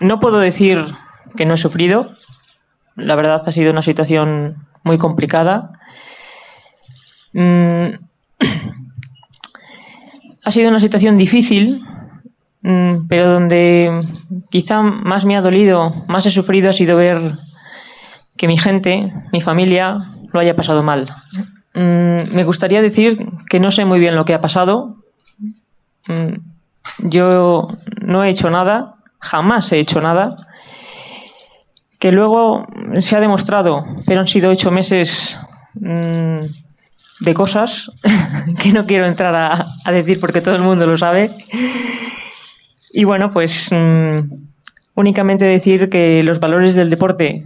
[0.00, 0.86] no puedo decir
[1.36, 2.10] que no he sufrido.
[2.96, 5.72] La verdad ha sido una situación muy complicada.
[7.32, 7.86] Mm,
[10.44, 11.82] ha sido una situación difícil,
[12.62, 14.00] mm, pero donde
[14.50, 17.20] quizá más me ha dolido, más he sufrido ha sido ver
[18.36, 19.98] que mi gente, mi familia,
[20.32, 21.08] lo haya pasado mal.
[21.74, 24.96] Mm, me gustaría decir que no sé muy bien lo que ha pasado.
[26.98, 27.68] Yo
[28.00, 30.36] no he hecho nada, jamás he hecho nada
[32.00, 32.66] que luego
[33.00, 35.38] se ha demostrado, pero han sido ocho meses
[35.74, 36.40] mmm,
[37.20, 37.90] de cosas
[38.62, 39.34] que no quiero entrar
[39.84, 41.30] a, decir porque todo el mundo lo sabe.
[42.92, 44.20] Y bueno, pues mmm,
[44.94, 47.44] únicamente decir que los valores del deporte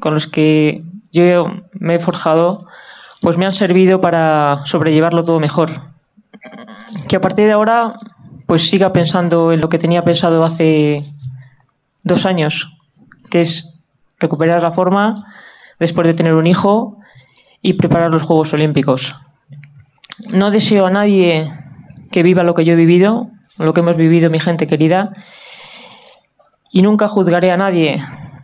[0.00, 2.66] con los que yo me he forjado,
[3.20, 5.70] pues me han servido para sobrellevarlo todo mejor.
[7.08, 7.94] Que a partir de ahora,
[8.46, 11.04] pues siga pensando en lo que tenía pensado hace
[12.02, 12.76] dos años,
[13.30, 13.84] que es
[14.18, 15.24] recuperar la forma
[15.78, 16.98] después de tener un hijo
[17.62, 19.16] y preparar los Juegos Olímpicos.
[20.30, 21.50] No deseo a nadie
[22.10, 25.12] que viva lo que yo he vivido, lo que hemos vivido mi gente querida,
[26.70, 28.00] y nunca juzgaré a nadie.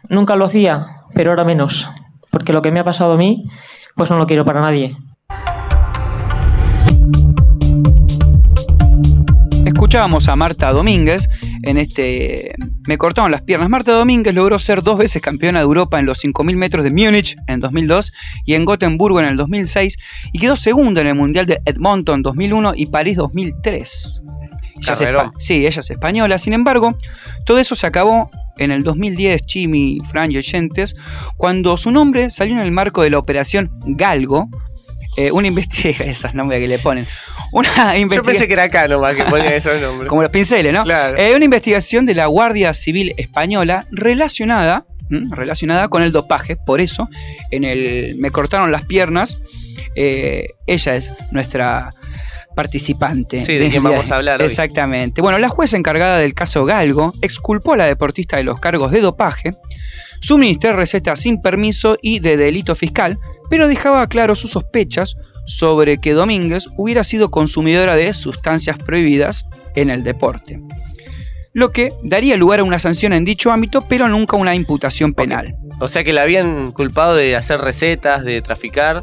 [0.09, 1.89] Nunca lo hacía, pero ahora menos,
[2.31, 3.42] porque lo que me ha pasado a mí,
[3.94, 4.97] pues no lo quiero para nadie.
[9.83, 11.28] Escuchábamos a Marta Domínguez
[11.64, 12.55] en este...
[12.86, 13.69] Me cortaron las piernas.
[13.69, 17.34] Marta Domínguez logró ser dos veces campeona de Europa en los 5.000 metros de Múnich
[17.48, 18.12] en 2002
[18.47, 19.98] y en Gotemburgo en el 2006
[20.33, 24.22] y quedó segunda en el Mundial de Edmonton 2001 y París 2003.
[24.77, 26.38] Ella es sí, ella es española.
[26.38, 26.97] Sin embargo,
[27.44, 30.94] todo eso se acabó en el 2010, Chimi, Fran y Oyentes,
[31.36, 34.48] cuando su nombre salió en el marco de la operación Galgo,
[35.17, 37.07] eh, una investigación, esos nombres que le ponen.
[37.51, 40.09] Una Yo pensé que era acá nomás que ponía esos nombres.
[40.09, 40.85] Como los pinceles, ¿no?
[40.85, 41.19] Claro.
[41.19, 44.87] Eh, una investigación de la Guardia Civil Española relacionada,
[45.31, 46.57] relacionada con el dopaje.
[46.57, 47.09] Por eso,
[47.51, 49.41] en el Me cortaron las piernas.
[49.95, 51.91] Eh, ella es nuestra
[52.55, 53.45] participante.
[53.45, 54.41] Sí, de quien vamos a hablar.
[54.41, 54.47] Hoy.
[54.47, 55.21] Exactamente.
[55.23, 59.01] Bueno, la jueza encargada del caso Galgo exculpó a la deportista de los cargos de
[59.01, 59.53] dopaje,
[60.21, 63.19] suministró recetas sin permiso y de delito fiscal,
[63.51, 69.91] pero dejaba claro sus sospechas sobre que Domínguez hubiera sido consumidora de sustancias prohibidas en
[69.91, 70.61] el deporte.
[71.55, 75.55] Lo que daría lugar a una sanción en dicho ámbito, pero nunca una imputación penal.
[75.81, 79.03] O sea que la habían culpado de hacer recetas, de traficar.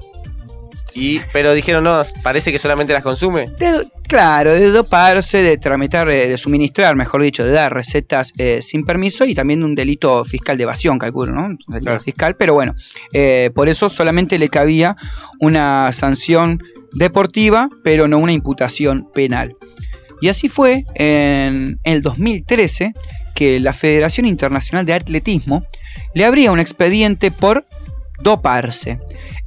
[0.94, 3.50] Y, pero dijeron, no, parece que solamente las consume.
[3.59, 8.83] De, claro, de doparse, de tramitar, de suministrar, mejor dicho, de dar recetas eh, sin
[8.83, 11.45] permiso y también un delito fiscal de evasión, calculo, ¿no?
[11.45, 12.00] Un delito claro.
[12.00, 12.73] fiscal, pero bueno,
[13.13, 14.95] eh, por eso solamente le cabía
[15.39, 16.61] una sanción
[16.94, 19.56] deportiva, pero no una imputación penal.
[20.21, 22.94] Y así fue en el 2013
[23.35, 25.63] que la Federación Internacional de Atletismo
[26.13, 27.66] le abría un expediente por
[28.22, 29.00] doparse,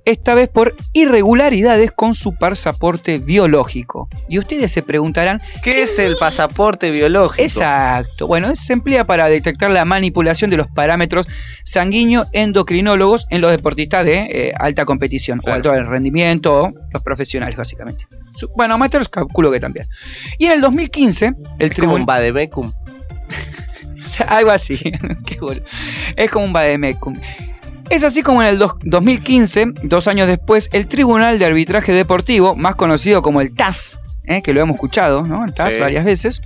[0.04, 4.08] esta vez por irregularidades con su pasaporte biológico.
[4.28, 7.42] Y ustedes se preguntarán, ¿qué, ¿qué es el pasaporte biológico?
[7.42, 11.26] Exacto, bueno, se emplea para detectar la manipulación de los parámetros
[11.64, 15.70] sanguíneos endocrinólogos en los deportistas de eh, alta competición claro.
[15.70, 18.06] o alto rendimiento, los profesionales básicamente.
[18.56, 19.86] Bueno, amateurs calculo que también.
[20.38, 22.72] Y en el 2015, el es como un vademecum.
[24.26, 24.78] Algo así.
[25.26, 25.62] Qué bueno.
[26.16, 27.18] Es como un vademecum.
[27.92, 32.74] Es así como en el 2015, dos años después, el Tribunal de Arbitraje Deportivo, más
[32.74, 34.40] conocido como el TAS, ¿eh?
[34.40, 35.44] que lo hemos escuchado, ¿no?
[35.44, 35.78] El TAS sí.
[35.78, 36.40] varias veces,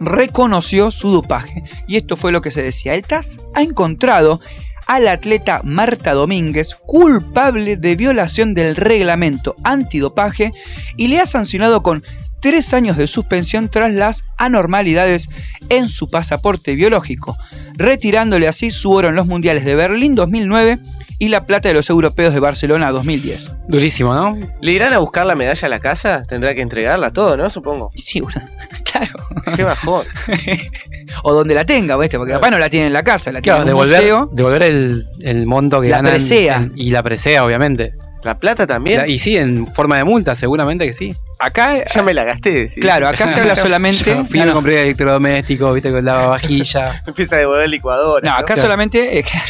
[0.00, 1.62] reconoció su dopaje.
[1.86, 2.94] Y esto fue lo que se decía.
[2.96, 4.40] El TAS ha encontrado
[4.88, 10.50] al atleta Marta Domínguez culpable de violación del reglamento antidopaje
[10.96, 12.02] y le ha sancionado con
[12.42, 15.30] tres años de suspensión tras las anormalidades
[15.70, 17.38] en su pasaporte biológico,
[17.74, 20.78] retirándole así su oro en los mundiales de Berlín 2009
[21.18, 23.52] y la plata de los europeos de Barcelona 2010.
[23.68, 24.36] Durísimo, ¿no?
[24.60, 26.24] ¿Le irán a buscar la medalla a la casa?
[26.28, 27.48] Tendrá que entregarla todo, ¿no?
[27.48, 27.92] Supongo.
[27.94, 28.50] Sí, una...
[28.92, 29.12] claro.
[29.54, 30.04] Qué bajón.
[31.22, 32.18] o donde la tenga, ¿viste?
[32.18, 34.30] Porque capaz no la tiene en la casa, la tiene claro, en un devolver, museo.
[34.32, 36.12] devolver el, el monto que La ganan.
[36.12, 36.56] presea.
[36.56, 37.94] en- y la presea, obviamente.
[38.24, 38.98] ¿La plata también?
[38.98, 41.14] La- y sí, en forma de multa, seguramente que sí.
[41.38, 42.68] Acá, Ya me la gasté.
[42.68, 42.80] sí.
[42.80, 44.04] claro, acá se habla solamente.
[44.04, 44.54] Yo fui no, y me no.
[44.54, 47.02] compré electrodoméstico, viste, con lavavajilla.
[47.06, 48.30] Empieza a devolver licuadora.
[48.30, 49.46] No, acá solamente, eh, claro,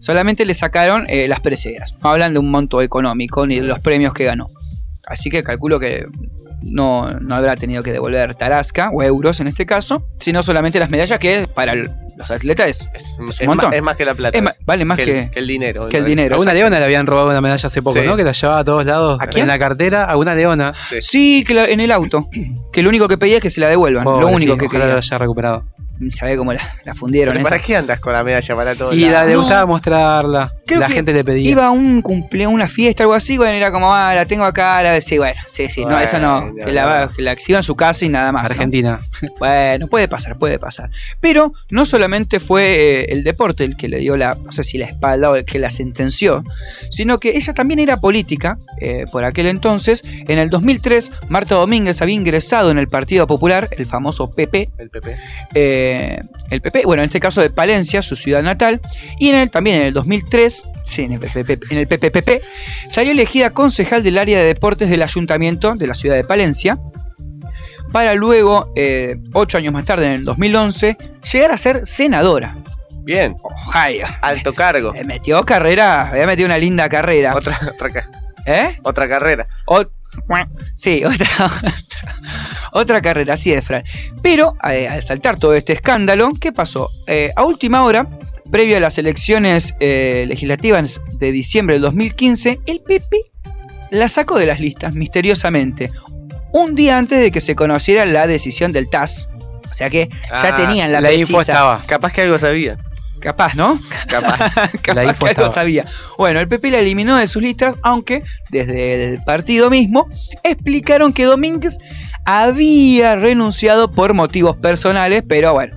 [0.00, 1.94] solamente le sacaron eh, las preseas.
[2.02, 4.46] No hablan de un monto económico ni de los premios que ganó.
[5.08, 6.06] Así que calculo que
[6.62, 10.90] no, no habrá tenido que devolver tarasca o euros en este caso, sino solamente las
[10.90, 13.72] medallas que para el- los atletas es, Es, es es un montón.
[13.72, 14.42] es más que la plata.
[14.42, 15.88] Ma- vale más que, que, el, que el dinero.
[15.88, 16.34] que el dinero.
[16.36, 18.04] A una leona le habían robado una medalla hace poco, Sí.
[18.04, 18.16] ¿no?
[18.16, 19.18] Que la llevaba a todos lados.
[19.20, 19.42] ¿A quién?
[19.42, 20.72] En la cartera, a una leona.
[21.00, 22.28] Sí, que la- en el auto.
[22.72, 24.04] Que lo único que pedía es que se la devuelvan.
[24.04, 24.94] lo único sí, que ojalá quería.
[24.94, 25.64] la haya recuperado.
[26.10, 27.32] Sabe cómo la, la fundieron.
[27.32, 27.50] ¿Pero esa.
[27.50, 28.92] ¿Para qué andas con la medalla para todo?
[28.94, 29.40] Y la, le No.
[29.40, 30.52] gustaba mostrarla.
[30.66, 31.50] Creo la que gente le pedía.
[31.50, 34.82] Iba a un cumpleaños, una fiesta, algo así, bueno, era como, ah, la tengo acá,
[34.82, 37.74] la, sí, bueno, sí, sí, no, eso no, que la, que la exhiba en su
[37.74, 38.44] casa y nada más.
[38.44, 38.50] ¿no?
[38.50, 39.00] Argentina.
[39.38, 40.90] Bueno, puede pasar, puede pasar.
[41.20, 44.78] Pero no solamente fue eh, el deporte el que le dio la, no sé si
[44.78, 46.44] la espalda o el que la sentenció,
[46.90, 50.02] sino que ella también era política eh, por aquel entonces.
[50.04, 54.90] En el 2003, Marta Domínguez había ingresado en el Partido Popular, el famoso PP, El
[54.90, 55.16] PP.
[55.54, 55.87] eh,
[56.50, 58.80] el PP, bueno, en este caso de Palencia, su ciudad natal,
[59.18, 62.42] y en el, también en el 2003, sí, en el, PPP, en el PPPP,
[62.88, 66.78] salió elegida concejal del área de deportes del ayuntamiento de la ciudad de Palencia,
[67.92, 70.96] para luego, eh, ocho años más tarde, en el 2011,
[71.32, 72.56] llegar a ser senadora.
[73.02, 73.34] Bien.
[73.42, 74.06] Ohio.
[74.20, 74.94] Alto cargo.
[74.94, 77.34] Eh, Metió carrera, había metido una linda carrera.
[77.34, 78.10] Otra, otra,
[78.44, 78.78] ¿Eh?
[78.82, 79.48] otra carrera.
[80.74, 81.74] Sí, otra, otra,
[82.72, 83.84] otra carrera, así es, Fran.
[84.22, 86.90] Pero eh, al saltar todo este escándalo, ¿qué pasó?
[87.06, 88.08] Eh, a última hora,
[88.50, 93.16] previo a las elecciones eh, legislativas de diciembre del 2015, el PP
[93.90, 95.90] la sacó de las listas misteriosamente,
[96.52, 99.28] un día antes de que se conociera la decisión del TAS.
[99.70, 101.52] O sea que ya Ah, tenían la, La info precisa.
[101.52, 101.82] estaba.
[101.86, 102.78] Capaz que algo sabía.
[103.20, 103.80] Capaz, ¿no?
[104.08, 104.38] Capaz.
[104.82, 105.84] Capaz que algo sabía.
[106.16, 110.08] Bueno, el PP la eliminó de sus listas, aunque desde el partido mismo
[110.44, 111.78] explicaron que Domínguez
[112.24, 115.76] había renunciado por motivos personales, pero bueno,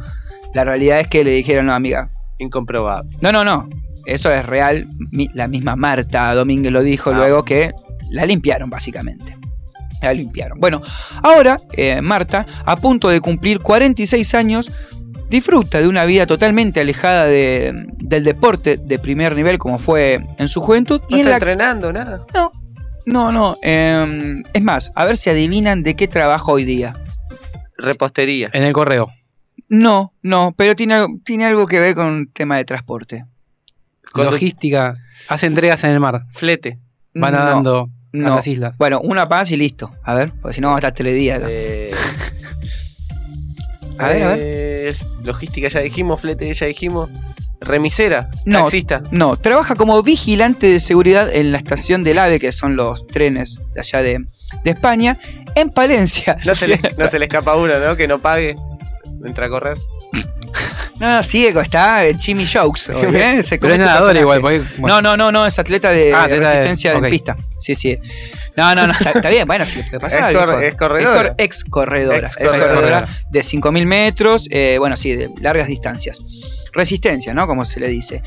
[0.54, 2.10] la realidad es que le dijeron, no, amiga,
[2.40, 3.16] Incomprobable.
[3.22, 3.70] no, no, no,
[4.06, 4.88] eso es real.
[5.12, 7.14] Mi- la misma Marta Domínguez lo dijo Ah.
[7.14, 7.72] luego que
[8.10, 9.38] la limpiaron, básicamente.
[10.02, 10.60] La limpiaron.
[10.60, 10.82] Bueno,
[11.22, 14.72] ahora eh, Marta, a punto de cumplir 46 años,
[15.32, 20.48] disfruta de una vida totalmente alejada de- del deporte de primer nivel como fue en
[20.50, 21.02] su juventud.
[21.10, 21.36] No y en está la...
[21.38, 22.26] entrenando, nada.
[22.36, 22.52] No,
[23.08, 23.58] no, no.
[23.64, 26.94] eh, es más, a ver si adivinan de qué trabaja hoy día.
[27.78, 28.52] Repostería.
[28.54, 29.10] En el correo.
[29.70, 33.26] No, no, pero tiene, algo- tiene algo que ver con tema de transporte.
[34.14, 34.96] Logística.
[35.30, 36.26] Hace entregas en el mar.
[36.32, 36.80] Flete.
[37.16, 38.28] Va No, nadando no.
[38.34, 38.78] a las islas.
[38.78, 39.94] Bueno, una paz y listo.
[40.04, 41.48] A ver, porque si no vamos a estar tres días acá.
[41.50, 41.92] Eh,
[44.02, 44.96] A ver, a ver.
[45.24, 47.10] Logística ya dijimos, flete ya dijimos.
[47.64, 48.60] Remisera, No.
[48.62, 49.04] taxista.
[49.12, 53.60] No, trabaja como vigilante de seguridad en la estación del AVE, que son los trenes
[53.76, 54.26] de allá de,
[54.64, 55.20] de España,
[55.54, 56.38] en Palencia.
[56.46, 57.96] No se, le, no se le escapa uno, ¿no?
[57.96, 58.56] Que no pague.
[59.24, 59.78] Entra a correr.
[61.02, 62.90] No, no, sigue, está eh, Jimmy Jokes.
[62.94, 63.44] hoy, ¿eh?
[63.44, 64.20] Se Pero come es este nadador personaje.
[64.20, 64.42] igual.
[64.42, 65.02] porque- bueno.
[65.02, 67.04] No, no, no, no, es atleta de Ah, atleta de- resistencia ok.
[67.04, 67.38] en pista.
[67.60, 67.98] Sí, sí.
[68.56, 70.32] No, no, no, está, está bien, bueno, si le puede pasar.
[70.32, 71.30] Es cor- es corredora.
[71.30, 72.18] cor- ex corredora.
[72.28, 72.74] Ex Ex corredora.
[72.76, 76.20] corredora de 5.000 metros, eh, bueno, sí, de largas distancias.
[76.74, 77.48] Resistencia, ¿no?
[77.48, 78.22] Como se le dice.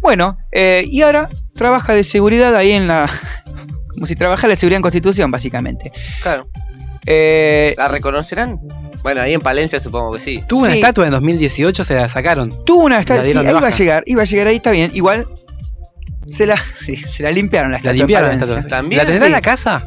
[0.00, 3.08] Bueno, eh, y ahora trabaja de seguridad ahí en la...
[3.94, 5.92] Como si trabajara de seguridad en Constitución, básicamente.
[6.22, 6.48] Claro.
[7.06, 8.58] Eh, ¿La reconocerán?
[9.04, 10.42] Bueno, ahí en Palencia supongo que sí.
[10.48, 10.78] Tuvo una Sí.
[10.78, 12.64] estatua en 2018, se la sacaron.
[12.64, 13.76] tuvo una estatua, La sí, dieron de ahí iba a baja.
[13.78, 14.90] llegar, iba a llegar ahí, está bien.
[14.94, 15.28] Igual
[16.26, 17.90] se la, sí, se la limpiaron la La estatua.
[17.92, 18.56] en limpiaron la Palencia.
[18.58, 18.76] estatua.
[18.78, 18.98] También.
[18.98, 19.26] ¿La tendrá Sí.
[19.26, 19.86] en la casa?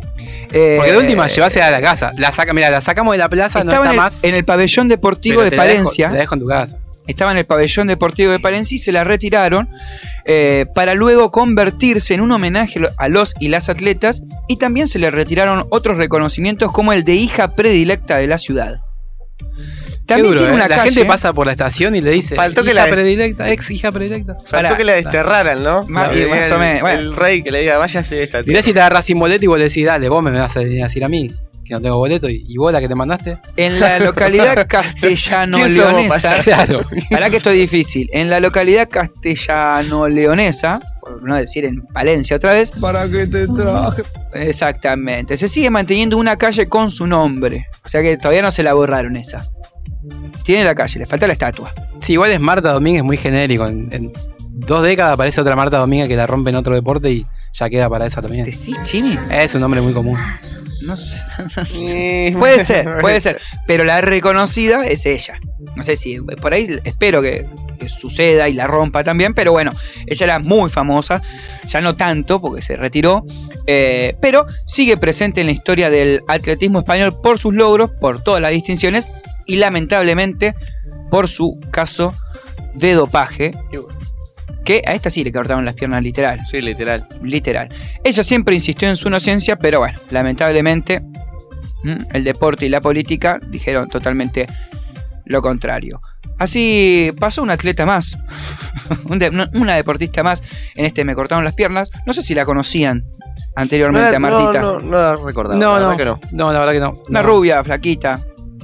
[0.52, 2.12] Eh, Porque de última, llevásela a la casa.
[2.18, 4.24] La saca, mira, la sacamos de la plaza, no Estaba está en el, más.
[4.24, 6.10] en el pabellón deportivo pero de te la dejo- Palencia.
[6.12, 6.78] la dejo en tu casa.
[7.08, 9.70] Estaba en el pabellón deportivo de Palencia y se la retiraron
[10.26, 15.00] eh, para luego convertirse en un homenaje a los y las atletas y también se
[15.00, 18.82] le retiraron otros reconocimientos como el de hija predilecta de la ciudad.
[20.06, 20.56] También duro, tiene ¿eh?
[20.56, 22.36] una La calle, gente pasa por la estación y le dice.
[22.36, 24.36] Faltó que hija la- predilecta, ex hija predilecta.
[24.36, 24.78] Faltó Pará.
[24.78, 25.84] que la desterraran, ¿no?
[25.88, 27.00] Más o el- menos, bueno.
[27.00, 29.48] El rey que le diga, váyase de esta Mirá si te agarras sin boleto y
[29.48, 31.30] vos le decís, dale, vos me vas a venir a decir a mí
[31.66, 33.40] que no tengo boleto y, y vos la que te mandaste.
[33.58, 36.36] en la localidad castellano-leonesa.
[36.44, 36.88] Claro.
[37.10, 38.10] Para que esto es difícil.
[38.14, 42.72] En la localidad castellano-leonesa, por no decir en Palencia otra vez.
[42.72, 44.04] ¿Para que te traje?
[44.34, 45.38] Exactamente.
[45.38, 47.68] Se sigue manteniendo una calle con su nombre.
[47.84, 49.46] O sea que todavía no se la borraron esa.
[50.44, 51.74] Tiene la calle, le falta la estatua.
[52.02, 53.68] Sí, igual es Marta Domínguez muy genérico.
[53.68, 57.26] En, en dos décadas aparece otra Marta Domínguez que la rompe en otro deporte y
[57.54, 58.46] ya queda para esa también.
[58.46, 59.18] ¿Decís, Chini?
[59.32, 60.18] Es un nombre muy común.
[60.82, 62.34] No sé.
[62.38, 63.42] Puede ser, puede ser.
[63.66, 65.40] Pero la reconocida es ella.
[65.76, 67.48] No sé si por ahí espero que,
[67.78, 69.34] que suceda y la rompa también.
[69.34, 69.72] Pero bueno,
[70.06, 71.22] ella era muy famosa.
[71.70, 73.26] Ya no tanto porque se retiró.
[73.66, 78.42] eh, pero sigue presente en la historia del atletismo español por sus logros, por todas
[78.42, 79.14] las distinciones
[79.46, 80.56] y lamentablemente
[81.12, 82.14] por su caso
[82.74, 83.52] de dopaje.
[84.64, 87.08] Que a esta sí le cortaron las piernas literal Sí, literal.
[87.24, 87.70] literal.
[88.04, 91.00] Ella siempre insistió en su inocencia, pero bueno, lamentablemente
[91.84, 94.46] mm, el deporte y la política dijeron totalmente
[95.26, 96.02] lo contrario.
[96.40, 98.18] Así pasó un atleta más,
[99.10, 100.44] un de- una deportista más
[100.76, 101.90] en este Me cortaron las piernas.
[102.06, 103.04] No sé si la conocían
[103.56, 104.62] anteriormente a Martita.
[104.62, 105.56] no, no la recordaba.
[105.60, 106.20] No, la no, verdad que no.
[106.34, 106.94] no, la verdad que no.
[107.10, 107.28] Una No.
[107.28, 108.20] rubia, flaquita.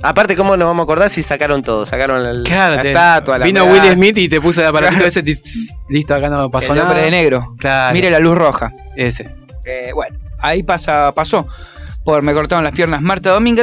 [0.06, 1.86] Aparte, ¿cómo nos vamos a acordar si sacaron todo?
[1.86, 3.84] Sacaron el- Claro, la te- estatua, la vino medalla.
[3.86, 5.20] Will Smith y te puso el aparatito Claro.
[5.20, 5.42] ese.
[5.90, 6.90] Listo, acá no pasó el nada.
[6.90, 7.56] hombre de negro.
[7.58, 7.94] Claro.
[7.94, 8.74] Mire la luz roja.
[8.96, 9.30] Ese.
[9.66, 11.48] Eh, bueno, ahí pasa, pasó.
[12.04, 13.62] Por me cortaron las piernas Marta Domínguez.